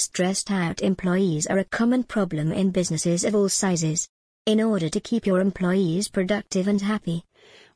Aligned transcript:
Stressed 0.00 0.50
out 0.50 0.80
employees 0.80 1.46
are 1.46 1.58
a 1.58 1.64
common 1.64 2.04
problem 2.04 2.52
in 2.52 2.70
businesses 2.70 3.22
of 3.22 3.34
all 3.34 3.50
sizes. 3.50 4.08
In 4.46 4.58
order 4.58 4.88
to 4.88 4.98
keep 4.98 5.26
your 5.26 5.42
employees 5.42 6.08
productive 6.08 6.68
and 6.68 6.80
happy, 6.80 7.22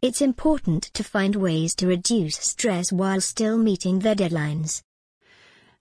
it's 0.01 0.23
important 0.23 0.85
to 0.95 1.05
find 1.05 1.37
ways 1.37 1.75
to 1.75 1.87
reduce 1.87 2.37
stress 2.37 2.91
while 2.91 3.21
still 3.21 3.59
meeting 3.59 3.99
their 3.99 4.15
deadlines. 4.15 4.81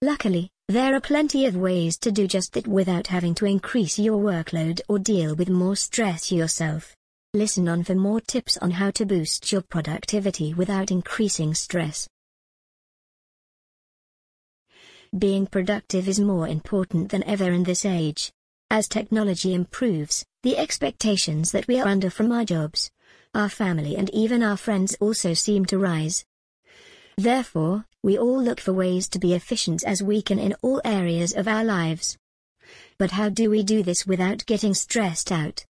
Luckily, 0.01 0.49
there 0.67 0.93
are 0.93 0.99
plenty 0.99 1.45
of 1.45 1.55
ways 1.55 1.97
to 1.99 2.11
do 2.11 2.27
just 2.27 2.51
that 2.51 2.67
without 2.67 3.07
having 3.07 3.33
to 3.35 3.45
increase 3.45 3.97
your 3.97 4.19
workload 4.19 4.81
or 4.89 4.99
deal 4.99 5.35
with 5.35 5.47
more 5.47 5.77
stress 5.77 6.29
yourself. 6.29 6.93
Listen 7.33 7.69
on 7.69 7.85
for 7.85 7.95
more 7.95 8.19
tips 8.19 8.57
on 8.57 8.71
how 8.71 8.91
to 8.91 9.05
boost 9.05 9.49
your 9.49 9.61
productivity 9.61 10.53
without 10.53 10.91
increasing 10.91 11.55
stress. 11.55 12.09
Being 15.17 15.45
productive 15.45 16.07
is 16.07 16.19
more 16.19 16.47
important 16.47 17.11
than 17.11 17.23
ever 17.25 17.51
in 17.51 17.63
this 17.63 17.85
age. 17.85 18.31
As 18.71 18.87
technology 18.87 19.53
improves, 19.53 20.25
the 20.41 20.57
expectations 20.57 21.51
that 21.51 21.67
we 21.67 21.79
are 21.79 21.87
under 21.87 22.09
from 22.09 22.31
our 22.31 22.43
jobs, 22.43 22.89
our 23.35 23.47
family 23.47 23.95
and 23.95 24.09
even 24.09 24.41
our 24.41 24.57
friends 24.57 24.95
also 24.99 25.35
seem 25.35 25.65
to 25.65 25.77
rise. 25.77 26.25
Therefore, 27.15 27.85
we 28.01 28.17
all 28.17 28.41
look 28.41 28.59
for 28.59 28.73
ways 28.73 29.07
to 29.09 29.19
be 29.19 29.35
efficient 29.35 29.83
as 29.83 30.01
we 30.01 30.23
can 30.23 30.39
in 30.39 30.55
all 30.63 30.81
areas 30.83 31.31
of 31.33 31.47
our 31.47 31.63
lives. 31.63 32.17
But 32.97 33.11
how 33.11 33.29
do 33.29 33.51
we 33.51 33.61
do 33.61 33.83
this 33.83 34.07
without 34.07 34.47
getting 34.47 34.73
stressed 34.73 35.31
out? 35.31 35.63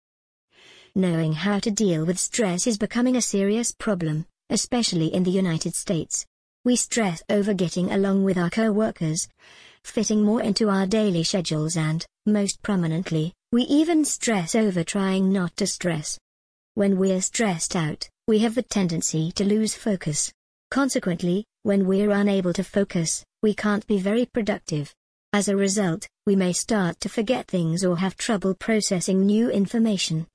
Knowing 0.94 1.32
how 1.32 1.60
to 1.60 1.70
deal 1.70 2.04
with 2.04 2.18
stress 2.18 2.66
is 2.66 2.76
becoming 2.76 3.16
a 3.16 3.22
serious 3.22 3.72
problem, 3.72 4.26
especially 4.50 5.06
in 5.06 5.22
the 5.22 5.30
United 5.30 5.74
States. 5.74 6.26
We 6.62 6.76
stress 6.76 7.22
over 7.30 7.54
getting 7.54 7.90
along 7.90 8.24
with 8.24 8.36
our 8.36 8.50
co-workers, 8.50 9.26
fitting 9.82 10.22
more 10.22 10.42
into 10.42 10.68
our 10.68 10.86
daily 10.86 11.24
schedules 11.24 11.74
and, 11.74 12.04
most 12.26 12.60
prominently, 12.60 13.32
we 13.50 13.62
even 13.62 14.04
stress 14.04 14.54
over 14.54 14.84
trying 14.84 15.32
not 15.32 15.56
to 15.56 15.66
stress. 15.66 16.18
When 16.74 16.98
we're 16.98 17.22
stressed 17.22 17.74
out, 17.74 18.06
we 18.28 18.40
have 18.40 18.54
the 18.54 18.62
tendency 18.62 19.32
to 19.32 19.44
lose 19.44 19.74
focus. 19.74 20.30
Consequently, 20.70 21.46
when 21.62 21.86
we're 21.86 22.10
unable 22.10 22.52
to 22.52 22.62
focus, 22.62 23.24
we 23.42 23.54
can't 23.54 23.86
be 23.86 23.98
very 23.98 24.26
productive. 24.26 24.94
As 25.32 25.48
a 25.48 25.56
result, 25.56 26.06
we 26.26 26.36
may 26.36 26.52
start 26.52 27.00
to 27.00 27.08
forget 27.08 27.48
things 27.48 27.86
or 27.86 27.96
have 27.96 28.18
trouble 28.18 28.54
processing 28.54 29.24
new 29.24 29.50
information, 29.50 30.26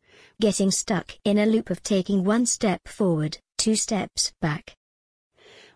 getting 0.41 0.71
stuck 0.71 1.15
in 1.23 1.37
a 1.37 1.45
loop 1.45 1.69
of 1.69 1.83
taking 1.83 2.23
one 2.23 2.47
step 2.47 2.87
forward, 2.87 3.37
two 3.59 3.75
steps 3.75 4.33
back. 4.41 4.75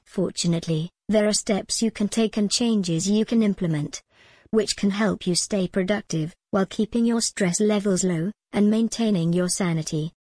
Fortunately, 0.09 0.89
there 1.07 1.27
are 1.27 1.33
steps 1.33 1.83
you 1.83 1.91
can 1.91 2.09
take 2.09 2.35
and 2.37 2.49
changes 2.49 3.07
you 3.07 3.25
can 3.25 3.43
implement, 3.43 4.01
which 4.49 4.75
can 4.75 4.89
help 4.89 5.27
you 5.27 5.35
stay 5.35 5.67
productive, 5.67 6.35
while 6.49 6.65
keeping 6.65 7.05
your 7.05 7.21
stress 7.21 7.59
levels 7.61 8.03
low, 8.03 8.31
and 8.51 8.71
maintaining 8.71 9.33
your 9.33 9.49
sanity. 9.49 10.11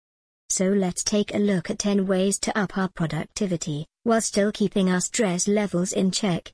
So 0.50 0.66
let's 0.68 1.02
take 1.02 1.34
a 1.34 1.38
look 1.38 1.70
at 1.70 1.78
10 1.78 2.06
ways 2.06 2.38
to 2.40 2.56
up 2.56 2.76
our 2.76 2.90
productivity, 2.90 3.86
while 4.02 4.20
still 4.20 4.52
keeping 4.52 4.90
our 4.90 5.00
stress 5.00 5.48
levels 5.48 5.94
in 5.94 6.10
check. 6.10 6.52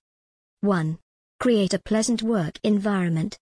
1. 0.61 0.97
Create 1.41 1.75
a 1.75 1.81
pleasant 1.81 2.23
work 2.23 2.61
environment. 2.63 3.37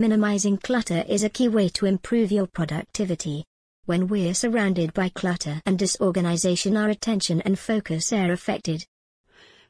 Minimizing 0.00 0.58
clutter 0.58 1.04
is 1.08 1.22
a 1.22 1.30
key 1.30 1.46
way 1.46 1.68
to 1.68 1.86
improve 1.86 2.32
your 2.32 2.48
productivity. 2.48 3.44
When 3.86 4.08
we're 4.08 4.34
surrounded 4.34 4.92
by 4.94 5.10
clutter 5.10 5.62
and 5.64 5.78
disorganization 5.78 6.76
our 6.76 6.88
attention 6.88 7.40
and 7.42 7.56
focus 7.56 8.12
are 8.12 8.32
affected. 8.32 8.84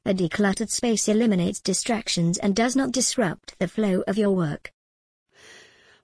A 0.04 0.14
decluttered 0.14 0.70
space 0.70 1.08
eliminates 1.08 1.60
distractions 1.60 2.38
and 2.38 2.56
does 2.56 2.74
not 2.74 2.92
disrupt 2.92 3.58
the 3.58 3.68
flow 3.68 4.02
of 4.06 4.16
your 4.16 4.30
work. 4.30 4.72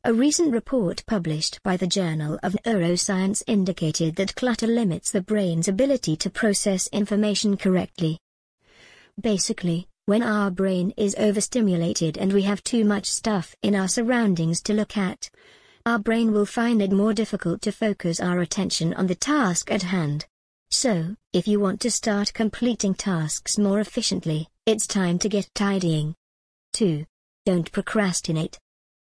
A 0.04 0.12
recent 0.12 0.52
report 0.52 1.02
published 1.06 1.62
by 1.62 1.78
the 1.78 1.86
Journal 1.86 2.38
of 2.42 2.56
Neuroscience 2.66 3.42
indicated 3.46 4.16
that 4.16 4.34
clutter 4.34 4.66
limits 4.66 5.10
the 5.10 5.22
brain's 5.22 5.68
ability 5.68 6.16
to 6.16 6.28
process 6.28 6.88
information 6.88 7.56
correctly. 7.56 8.18
Basically, 9.18 9.88
when 10.04 10.22
our 10.22 10.50
brain 10.50 10.92
is 10.98 11.14
overstimulated 11.18 12.18
and 12.18 12.34
we 12.34 12.42
have 12.42 12.62
too 12.62 12.84
much 12.84 13.06
stuff 13.06 13.56
in 13.62 13.74
our 13.74 13.88
surroundings 13.88 14.60
to 14.64 14.74
look 14.74 14.98
at, 14.98 15.30
our 15.86 15.98
brain 15.98 16.32
will 16.32 16.44
find 16.44 16.82
it 16.82 16.92
more 16.92 17.14
difficult 17.14 17.62
to 17.62 17.72
focus 17.72 18.20
our 18.20 18.40
attention 18.40 18.92
on 18.92 19.06
the 19.06 19.14
task 19.14 19.70
at 19.70 19.84
hand. 19.84 20.26
So, 20.76 21.14
if 21.32 21.46
you 21.46 21.60
want 21.60 21.80
to 21.82 21.90
start 21.90 22.34
completing 22.34 22.94
tasks 22.94 23.58
more 23.58 23.78
efficiently, 23.78 24.48
it's 24.66 24.88
time 24.88 25.20
to 25.20 25.28
get 25.28 25.48
tidying. 25.54 26.16
2. 26.72 27.06
Don't 27.46 27.70
procrastinate. 27.70 28.58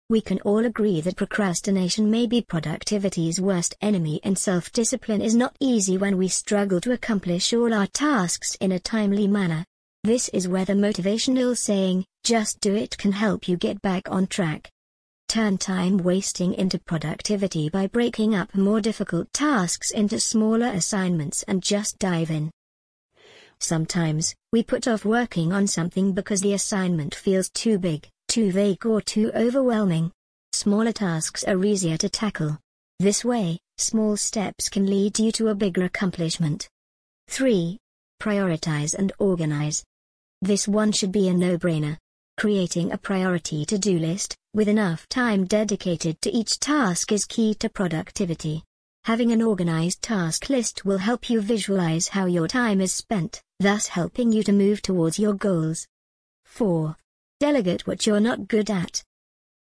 We 0.07 0.21
can 0.21 0.39
all 0.41 0.63
agree 0.63 1.01
that 1.01 1.17
procrastination 1.17 2.11
may 2.11 2.27
be 2.27 2.43
productivity's 2.43 3.41
worst 3.41 3.73
enemy 3.81 4.21
and 4.23 4.37
self-discipline 4.37 5.21
is 5.21 5.33
not 5.33 5.57
easy 5.59 5.97
when 5.97 6.19
we 6.19 6.27
struggle 6.27 6.79
to 6.81 6.91
accomplish 6.91 7.51
all 7.51 7.73
our 7.73 7.87
tasks 7.87 8.55
in 8.61 8.73
a 8.73 8.79
timely 8.79 9.27
manner. 9.27 9.65
This 10.03 10.29
is 10.29 10.47
where 10.47 10.65
the 10.65 10.73
motivational 10.73 11.57
saying, 11.57 12.05
just 12.23 12.59
do 12.59 12.75
it 12.75 12.95
can 12.95 13.11
help 13.11 13.47
you 13.47 13.57
get 13.57 13.81
back 13.81 14.03
on 14.07 14.27
track. 14.27 14.69
Turn 15.27 15.57
time 15.57 15.97
wasting 15.97 16.53
into 16.53 16.79
productivity 16.79 17.69
by 17.69 17.87
breaking 17.87 18.35
up 18.35 18.55
more 18.55 18.81
difficult 18.81 19.31
tasks 19.33 19.91
into 19.91 20.19
smaller 20.19 20.67
assignments 20.67 21.43
and 21.43 21.63
just 21.63 21.99
dive 21.99 22.31
in. 22.31 22.51
Sometimes, 23.59 24.35
we 24.51 24.63
put 24.63 24.87
off 24.87 25.05
working 25.05 25.53
on 25.53 25.67
something 25.67 26.13
because 26.13 26.41
the 26.41 26.53
assignment 26.53 27.15
feels 27.15 27.49
too 27.49 27.77
big 27.79 28.07
too 28.27 28.51
vague 28.51 28.85
or 28.85 29.01
too 29.01 29.31
overwhelming. 29.33 30.11
Smaller 30.51 30.91
tasks 30.91 31.43
are 31.45 31.63
easier 31.63 31.97
to 31.97 32.09
tackle. 32.09 32.59
This 32.99 33.23
way, 33.23 33.59
small 33.77 34.17
steps 34.17 34.69
can 34.69 34.87
lead 34.87 35.19
you 35.19 35.31
to 35.33 35.49
a 35.49 35.55
bigger 35.55 35.85
accomplishment. 35.85 36.67
3. 37.29 37.77
Prioritize 38.21 38.93
and 38.93 39.11
organize. 39.19 39.83
This 40.41 40.67
one 40.67 40.91
should 40.91 41.11
be 41.11 41.27
a 41.29 41.33
no-brainer. 41.33 41.97
Creating 42.37 42.91
a 42.91 42.97
priority 42.97 43.63
to-do 43.65 43.99
list, 43.99 44.35
with 44.55 44.69
enough 44.69 45.05
time 45.09 45.43
dedicated 45.43 46.21
to 46.21 46.31
each 46.31 46.61
task 46.61 47.11
is 47.11 47.25
key 47.25 47.53
to 47.53 47.67
productivity. 47.67 48.63
Having 49.03 49.33
an 49.33 49.41
organized 49.41 50.01
task 50.01 50.49
list 50.49 50.85
will 50.85 50.97
help 50.97 51.29
you 51.29 51.41
visualize 51.41 52.07
how 52.07 52.25
your 52.25 52.47
time 52.47 52.79
is 52.79 52.93
spent, 52.93 53.41
thus 53.59 53.87
helping 53.87 54.31
you 54.31 54.43
to 54.43 54.53
move 54.53 54.81
towards 54.81 55.19
your 55.19 55.33
goals. 55.33 55.85
4. 56.45 56.95
Delegate 57.41 57.85
what 57.85 58.07
you're 58.07 58.21
not 58.21 58.47
good 58.47 58.71
at. 58.71 59.03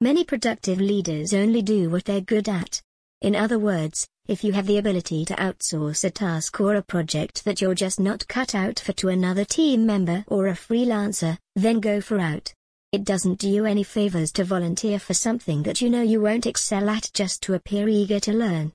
Many 0.01 0.23
productive 0.23 0.81
leaders 0.81 1.35
only 1.35 1.61
do 1.61 1.91
what 1.91 2.05
they're 2.05 2.21
good 2.21 2.49
at. 2.49 2.81
In 3.21 3.35
other 3.35 3.59
words, 3.59 4.07
if 4.29 4.45
you 4.45 4.53
have 4.53 4.69
the 4.69 4.79
ability 4.79 5.25
to 5.25 5.35
outsource 5.35 6.05
a 6.05 6.11
task 6.11 6.61
or 6.61 6.77
a 6.77 6.83
project 6.83 7.45
that 7.45 7.61
you're 7.61 7.75
just 7.75 7.99
not 7.99 8.29
cut 8.29 8.55
out 8.55 8.79
for 8.79 8.93
to 8.93 9.09
another 9.09 9.45
team 9.45 9.87
member 9.87 10.25
or 10.29 10.47
a 10.47 10.53
freelancer, 10.53 11.37
then 11.57 11.81
go 11.81 12.01
for 12.01 12.21
out. 12.21 12.55
It 12.95 13.03
doesn't 13.03 13.41
do 13.41 13.51
you 13.51 13.65
any 13.65 13.83
favors 13.83 14.31
to 14.35 14.45
volunteer 14.45 15.01
for 15.01 15.15
something 15.15 15.65
that 15.65 15.81
you 15.81 15.91
know 15.91 16.03
you 16.03 16.21
won't 16.21 16.47
excel 16.47 16.89
at 16.89 17.11
just 17.13 17.43
to 17.43 17.55
appear 17.55 17.89
eager 17.89 18.21
to 18.21 18.33
learn. 18.33 18.73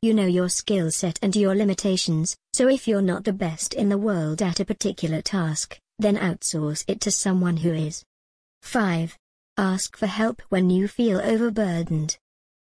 You 0.00 0.14
know 0.14 0.24
your 0.24 0.48
skill 0.48 0.90
set 0.90 1.18
and 1.20 1.36
your 1.36 1.54
limitations, 1.54 2.34
so 2.54 2.68
if 2.68 2.88
you're 2.88 3.02
not 3.02 3.24
the 3.24 3.34
best 3.34 3.74
in 3.74 3.90
the 3.90 3.98
world 3.98 4.40
at 4.40 4.60
a 4.60 4.64
particular 4.64 5.20
task, 5.20 5.78
then 5.98 6.16
outsource 6.16 6.86
it 6.88 7.02
to 7.02 7.10
someone 7.10 7.58
who 7.58 7.74
is. 7.74 8.02
5. 8.62 9.18
Ask 9.58 9.98
for 9.98 10.06
help 10.06 10.40
when 10.48 10.70
you 10.70 10.88
feel 10.88 11.20
overburdened. 11.20 12.16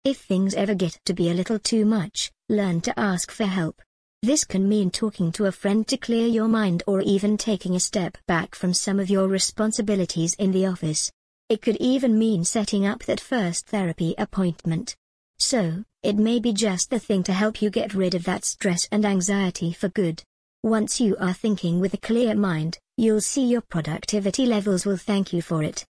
If 0.05 0.23
things 0.23 0.55
ever 0.55 0.75
get 0.75 0.99
to 1.05 1.13
be 1.13 1.29
a 1.29 1.35
little 1.35 1.59
too 1.59 1.85
much, 1.85 2.33
learn 2.49 2.81
to 2.81 2.99
ask 2.99 3.31
for 3.31 3.45
help. 3.45 3.83
This 4.27 4.43
can 4.43 4.69
mean 4.69 4.91
talking 4.91 5.31
to 5.31 5.45
a 5.45 5.53
friend 5.53 5.87
to 5.87 5.97
clear 5.97 6.27
your 6.27 6.49
mind 6.49 6.83
or 6.89 7.01
even 7.01 7.37
taking 7.37 7.77
a 7.77 7.79
step 7.79 8.19
back 8.27 8.57
from 8.57 8.75
some 8.75 8.99
of 8.99 9.09
your 9.09 9.29
responsibilities 9.29 10.35
in 10.35 10.51
the 10.51 10.67
office. 10.67 11.13
It 11.49 11.63
could 11.63 11.77
even 11.77 12.19
mean 12.19 12.43
setting 12.43 12.85
up 12.85 13.05
that 13.05 13.21
first 13.21 13.69
therapy 13.69 14.17
appointment. 14.19 14.97
So, 15.39 15.85
it 16.03 16.17
may 16.17 16.41
be 16.41 16.53
just 16.53 16.91
the 16.91 16.99
thing 16.99 17.23
to 17.23 17.33
help 17.33 17.63
you 17.63 17.71
get 17.71 17.95
rid 17.95 18.17
of 18.17 18.25
that 18.25 18.45
stress 18.45 18.89
and 18.91 19.05
anxiety 19.05 19.73
for 19.73 19.91
good. 19.91 20.25
Once 20.65 21.01
you 21.01 21.17
are 21.21 21.33
thinking 21.33 21.79
with 21.79 21.95
a 21.95 21.99
clear 22.09 22.35
mind, 22.35 22.81
you'll 22.97 23.21
see 23.21 23.47
your 23.47 23.61
productivity 23.61 24.45
levels 24.45 24.85
will 24.85 24.97
thank 24.97 25.33
you 25.33 25.41
for 25.41 25.63
it. 25.63 25.87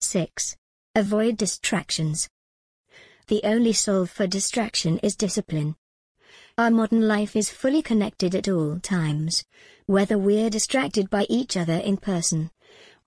6. 0.00 0.56
Avoid 0.94 1.36
distractions. 1.36 2.30
The 3.26 3.42
only 3.44 3.74
solve 3.74 4.08
for 4.08 4.26
distraction 4.26 4.96
is 5.00 5.16
discipline. 5.16 5.76
Our 6.56 6.70
modern 6.70 7.08
life 7.08 7.34
is 7.34 7.50
fully 7.50 7.82
connected 7.82 8.32
at 8.36 8.48
all 8.48 8.78
times, 8.78 9.44
whether 9.86 10.16
we're 10.16 10.50
distracted 10.50 11.10
by 11.10 11.26
each 11.28 11.56
other 11.56 11.74
in 11.74 11.96
person, 11.96 12.52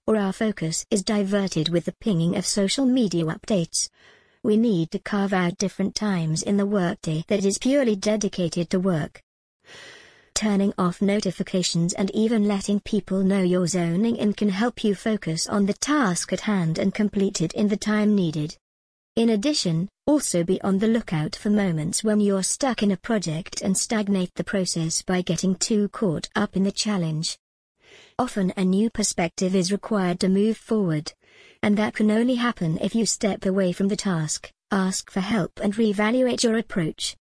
or 0.05 0.17
our 0.17 0.33
focus 0.33 0.85
is 0.91 1.01
diverted 1.01 1.69
with 1.69 1.85
the 1.85 1.95
pinging 2.01 2.35
of 2.35 2.45
social 2.45 2.85
media 2.85 3.23
updates. 3.23 3.87
We 4.43 4.57
need 4.57 4.91
to 4.91 4.99
carve 4.99 5.31
out 5.31 5.57
different 5.57 5.95
times 5.95 6.43
in 6.43 6.57
the 6.57 6.65
workday 6.65 7.23
that 7.29 7.45
is 7.45 7.57
purely 7.57 7.95
dedicated 7.95 8.69
to 8.71 8.81
work. 8.81 9.23
Turning 10.33 10.73
off 10.77 11.01
notifications 11.01 11.93
and 11.93 12.11
even 12.13 12.49
letting 12.49 12.81
people 12.81 13.23
know 13.23 13.41
you're 13.41 13.65
zoning 13.65 14.17
in 14.17 14.33
can 14.33 14.49
help 14.49 14.83
you 14.83 14.93
focus 14.93 15.47
on 15.47 15.67
the 15.67 15.73
task 15.73 16.33
at 16.33 16.41
hand 16.41 16.77
and 16.77 16.93
complete 16.93 17.39
it 17.39 17.53
in 17.53 17.69
the 17.69 17.77
time 17.77 18.13
needed. 18.13 18.57
In 19.15 19.29
addition, 19.29 19.87
also 20.07 20.43
be 20.43 20.59
on 20.61 20.79
the 20.79 20.87
lookout 20.87 21.35
for 21.35 21.49
moments 21.49 22.03
when 22.03 22.21
you're 22.21 22.41
stuck 22.41 22.81
in 22.81 22.91
a 22.91 22.97
project 22.97 23.61
and 23.61 23.77
stagnate 23.77 24.33
the 24.35 24.43
process 24.43 25.01
by 25.01 25.21
getting 25.21 25.53
too 25.53 25.89
caught 25.89 26.29
up 26.35 26.55
in 26.55 26.63
the 26.63 26.71
challenge. 26.71 27.37
Often 28.17 28.53
a 28.55 28.63
new 28.63 28.89
perspective 28.89 29.53
is 29.53 29.71
required 29.71 30.19
to 30.21 30.29
move 30.29 30.57
forward. 30.57 31.13
And 31.61 31.77
that 31.77 31.93
can 31.93 32.09
only 32.09 32.35
happen 32.35 32.77
if 32.81 32.95
you 32.95 33.05
step 33.05 33.45
away 33.45 33.73
from 33.73 33.89
the 33.89 33.95
task, 33.95 34.49
ask 34.71 35.11
for 35.11 35.19
help 35.19 35.59
and 35.61 35.75
reevaluate 35.75 36.41
your 36.41 36.57
approach. 36.57 37.17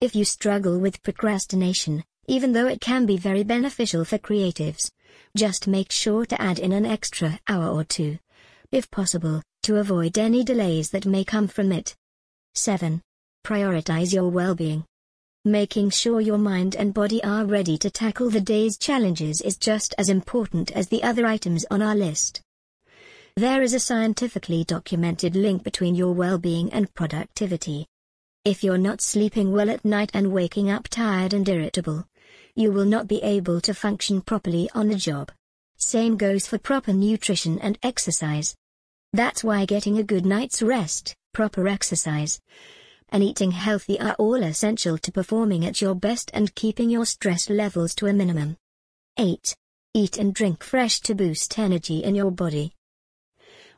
If 0.00 0.16
you 0.16 0.24
struggle 0.24 0.78
with 0.78 1.02
procrastination, 1.02 2.02
even 2.26 2.52
though 2.52 2.66
it 2.66 2.80
can 2.80 3.06
be 3.06 3.16
very 3.16 3.44
beneficial 3.44 4.04
for 4.04 4.18
creatives. 4.18 4.90
Just 5.36 5.68
make 5.68 5.92
sure 5.92 6.24
to 6.26 6.40
add 6.40 6.58
in 6.58 6.72
an 6.72 6.86
extra 6.86 7.38
hour 7.48 7.68
or 7.68 7.84
two, 7.84 8.18
if 8.72 8.90
possible, 8.90 9.42
to 9.62 9.76
avoid 9.76 10.18
any 10.18 10.42
delays 10.42 10.90
that 10.90 11.06
may 11.06 11.24
come 11.24 11.48
from 11.48 11.70
it. 11.70 11.94
7. 12.56 13.02
Prioritize 13.44 14.12
your 14.12 14.28
well-being. 14.28 14.84
Making 15.44 15.90
sure 15.90 16.20
your 16.20 16.38
mind 16.38 16.76
and 16.76 16.94
body 16.94 17.22
are 17.24 17.44
ready 17.44 17.76
to 17.78 17.90
tackle 17.90 18.30
the 18.30 18.40
day's 18.40 18.78
challenges 18.78 19.40
is 19.40 19.56
just 19.56 19.92
as 19.98 20.08
important 20.08 20.70
as 20.70 20.88
the 20.88 21.02
other 21.02 21.26
items 21.26 21.66
on 21.70 21.82
our 21.82 21.96
list. 21.96 22.40
There 23.36 23.60
is 23.60 23.74
a 23.74 23.80
scientifically 23.80 24.62
documented 24.62 25.34
link 25.34 25.64
between 25.64 25.96
your 25.96 26.12
well-being 26.12 26.72
and 26.72 26.94
productivity. 26.94 27.86
If 28.44 28.62
you're 28.62 28.78
not 28.78 29.00
sleeping 29.00 29.50
well 29.50 29.68
at 29.68 29.84
night 29.84 30.12
and 30.14 30.32
waking 30.32 30.70
up 30.70 30.86
tired 30.88 31.34
and 31.34 31.48
irritable, 31.48 32.06
you 32.54 32.70
will 32.70 32.84
not 32.84 33.08
be 33.08 33.20
able 33.22 33.60
to 33.62 33.74
function 33.74 34.20
properly 34.20 34.70
on 34.74 34.88
the 34.88 34.94
job. 34.94 35.32
Same 35.76 36.16
goes 36.16 36.46
for 36.46 36.58
proper 36.58 36.92
nutrition 36.92 37.58
and 37.58 37.76
exercise. 37.82 38.54
That's 39.12 39.42
why 39.42 39.64
getting 39.64 39.98
a 39.98 40.04
good 40.04 40.24
night's 40.24 40.62
rest, 40.62 41.16
proper 41.34 41.68
exercise, 41.68 42.40
and 43.10 43.22
eating 43.22 43.50
healthy 43.50 44.00
are 44.00 44.16
all 44.18 44.42
essential 44.42 44.96
to 44.96 45.12
performing 45.12 45.66
at 45.66 45.82
your 45.82 45.94
best 45.94 46.30
and 46.32 46.54
keeping 46.54 46.88
your 46.88 47.04
stress 47.04 47.50
levels 47.50 47.94
to 47.96 48.06
a 48.06 48.12
minimum. 48.14 48.56
8. 49.18 49.54
Eat 49.92 50.16
and 50.16 50.34
drink 50.34 50.64
fresh 50.64 51.00
to 51.00 51.14
boost 51.14 51.58
energy 51.58 52.02
in 52.02 52.14
your 52.14 52.30
body. 52.30 52.72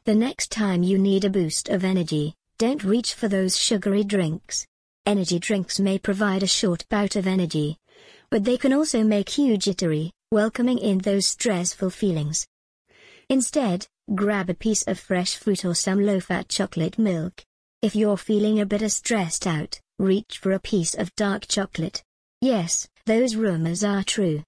The 0.05 0.15
next 0.15 0.53
time 0.53 0.85
you 0.85 0.99
need 0.99 1.25
a 1.25 1.31
boost 1.31 1.69
of 1.69 1.83
energy, 1.83 2.35
don't 2.59 2.85
reach 2.85 3.15
for 3.15 3.27
those 3.29 3.59
sugary 3.59 4.05
drinks. 4.05 4.67
Energy 5.05 5.39
drinks 5.39 5.81
may 5.81 5.99
provide 5.99 6.43
a 6.43 6.47
short 6.47 6.87
bout 6.89 7.17
of 7.17 7.27
energy, 7.27 7.77
but 8.31 8.45
they 8.45 8.57
can 8.57 8.73
also 8.73 9.03
make 9.03 9.37
you 9.37 9.57
jittery, 9.57 10.13
welcoming 10.31 10.79
in 10.79 10.99
those 10.99 11.27
stressful 11.27 11.91
feelings. 11.91 12.47
Instead, 13.29 13.87
grab 14.15 14.49
a 14.49 14.55
piece 14.55 14.83
of 14.83 15.01
fresh 15.01 15.35
fruit 15.35 15.65
or 15.65 15.75
some 15.75 16.01
low-fat 16.01 16.49
chocolate 16.49 16.99
milk. 16.99 17.45
If 17.83 17.97
you're 17.97 18.17
feeling 18.17 18.61
a 18.61 18.67
bit 18.67 18.89
stressed 18.93 19.47
out, 19.47 19.81
reach 19.99 20.39
for 20.39 20.53
a 20.53 20.61
piece 20.61 20.95
of 20.95 21.15
dark 21.17 21.49
chocolate. 21.49 22.05
Yes, 22.41 22.89
those 23.07 23.35
rumors 23.35 23.83
are 23.83 24.05
true. 24.05 24.43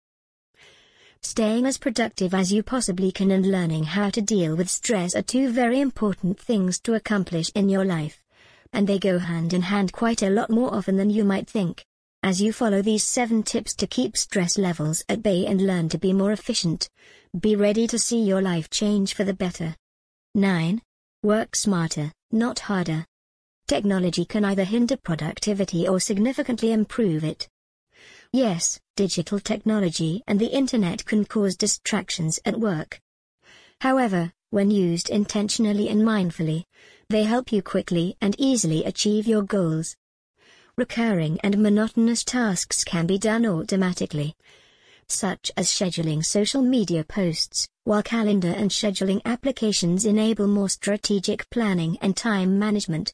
Staying 1.22 1.66
as 1.66 1.78
productive 1.78 2.34
as 2.34 2.52
you 2.52 2.62
possibly 2.62 3.10
can 3.10 3.32
and 3.32 3.50
learning 3.50 3.82
how 3.82 4.10
to 4.10 4.22
deal 4.22 4.54
with 4.54 4.70
stress 4.70 5.16
are 5.16 5.22
two 5.22 5.50
very 5.50 5.80
important 5.80 6.38
things 6.38 6.78
to 6.80 6.94
accomplish 6.94 7.50
in 7.56 7.68
your 7.68 7.84
life. 7.84 8.22
And 8.72 8.86
they 8.86 9.00
go 9.00 9.18
hand 9.18 9.52
in 9.52 9.62
hand 9.62 9.92
quite 9.92 10.22
a 10.22 10.30
lot 10.30 10.50
more 10.50 10.72
often 10.72 10.96
than 10.96 11.10
you 11.10 11.24
might 11.24 11.48
think. 11.48 11.84
As 12.22 12.40
you 12.40 12.52
follow 12.52 12.82
these 12.82 13.04
7 13.04 13.42
tips 13.42 13.74
to 13.76 13.86
keep 13.86 14.16
stress 14.16 14.58
levels 14.58 15.04
at 15.08 15.22
bay 15.22 15.46
and 15.46 15.66
learn 15.66 15.88
to 15.88 15.98
be 15.98 16.12
more 16.12 16.32
efficient, 16.32 16.88
be 17.38 17.56
ready 17.56 17.86
to 17.86 17.98
see 17.98 18.22
your 18.22 18.40
life 18.40 18.70
change 18.70 19.14
for 19.14 19.24
the 19.24 19.34
better. 19.34 19.74
9. 20.34 20.80
Work 21.22 21.56
smarter, 21.56 22.12
not 22.30 22.60
harder. 22.60 23.04
Technology 23.66 24.24
can 24.24 24.44
either 24.44 24.64
hinder 24.64 24.96
productivity 24.96 25.86
or 25.86 26.00
significantly 26.00 26.72
improve 26.72 27.24
it. 27.24 27.48
Yes, 28.32 28.80
digital 28.96 29.40
technology 29.40 30.22
and 30.26 30.38
the 30.38 30.46
internet 30.46 31.04
can 31.04 31.24
cause 31.24 31.56
distractions 31.56 32.38
at 32.44 32.58
work. 32.58 33.00
However, 33.80 34.32
when 34.50 34.70
used 34.70 35.10
intentionally 35.10 35.88
and 35.88 36.02
mindfully, 36.02 36.64
they 37.10 37.24
help 37.24 37.52
you 37.52 37.62
quickly 37.62 38.16
and 38.20 38.34
easily 38.38 38.84
achieve 38.84 39.26
your 39.26 39.42
goals 39.42 39.96
recurring 40.78 41.40
and 41.42 41.58
monotonous 41.58 42.22
tasks 42.22 42.84
can 42.84 43.04
be 43.04 43.18
done 43.18 43.44
automatically, 43.44 44.32
such 45.08 45.50
as 45.56 45.68
scheduling 45.68 46.24
social 46.24 46.62
media 46.62 47.04
posts, 47.04 47.68
while 47.84 48.02
calendar 48.02 48.52
and 48.56 48.70
scheduling 48.70 49.20
applications 49.24 50.04
enable 50.04 50.46
more 50.46 50.68
strategic 50.68 51.48
planning 51.50 51.96
and 52.00 52.16
time 52.16 52.58
management. 52.58 53.12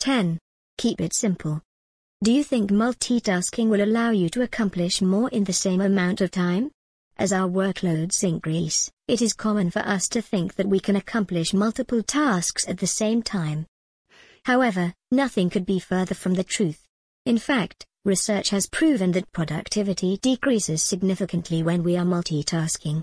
10. 0.00 0.38
Keep 0.78 1.00
it 1.00 1.14
simple. 1.14 1.62
Do 2.22 2.32
you 2.32 2.42
think 2.42 2.70
multitasking 2.70 3.68
will 3.68 3.82
allow 3.82 4.10
you 4.10 4.28
to 4.30 4.42
accomplish 4.42 5.00
more 5.00 5.28
in 5.28 5.44
the 5.44 5.52
same 5.52 5.80
amount 5.80 6.20
of 6.20 6.30
time? 6.30 6.70
As 7.16 7.32
our 7.32 7.48
workloads 7.48 8.22
increase, 8.22 8.90
it 9.08 9.20
is 9.20 9.32
common 9.32 9.70
for 9.70 9.80
us 9.80 10.08
to 10.10 10.22
think 10.22 10.54
that 10.54 10.68
we 10.68 10.80
can 10.80 10.96
accomplish 10.96 11.52
multiple 11.52 12.02
tasks 12.02 12.68
at 12.68 12.78
the 12.78 12.86
same 12.86 13.22
time. 13.22 13.66
However, 14.44 14.94
nothing 15.10 15.50
could 15.50 15.66
be 15.66 15.78
further 15.78 16.14
from 16.14 16.34
the 16.34 16.44
truth. 16.44 16.86
In 17.26 17.38
fact, 17.38 17.84
research 18.04 18.50
has 18.50 18.68
proven 18.68 19.12
that 19.12 19.30
productivity 19.32 20.16
decreases 20.18 20.82
significantly 20.82 21.62
when 21.62 21.82
we 21.82 21.96
are 21.96 22.04
multitasking. 22.04 23.02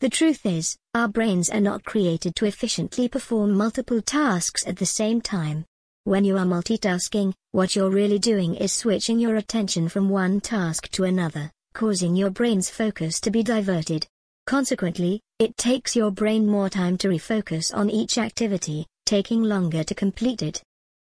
The 0.00 0.08
truth 0.08 0.46
is, 0.46 0.76
our 0.94 1.08
brains 1.08 1.50
are 1.50 1.60
not 1.60 1.84
created 1.84 2.36
to 2.36 2.46
efficiently 2.46 3.08
perform 3.08 3.52
multiple 3.52 4.00
tasks 4.00 4.66
at 4.66 4.76
the 4.76 4.86
same 4.86 5.20
time. 5.20 5.64
When 6.04 6.24
you 6.24 6.38
are 6.38 6.46
multitasking, 6.46 7.34
what 7.50 7.74
you're 7.74 7.90
really 7.90 8.18
doing 8.18 8.54
is 8.54 8.72
switching 8.72 9.18
your 9.18 9.36
attention 9.36 9.88
from 9.88 10.08
one 10.08 10.40
task 10.40 10.88
to 10.92 11.04
another, 11.04 11.50
causing 11.74 12.14
your 12.14 12.30
brain's 12.30 12.70
focus 12.70 13.20
to 13.20 13.30
be 13.30 13.42
diverted. 13.42 14.06
Consequently, 14.46 15.20
it 15.38 15.56
takes 15.56 15.94
your 15.94 16.10
brain 16.10 16.46
more 16.46 16.70
time 16.70 16.96
to 16.98 17.08
refocus 17.08 17.74
on 17.76 17.90
each 17.90 18.16
activity, 18.16 18.86
taking 19.04 19.42
longer 19.42 19.84
to 19.84 19.94
complete 19.94 20.42
it. 20.42 20.62